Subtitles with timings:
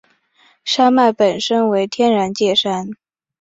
[0.65, 2.89] 山脉本身为天然界山。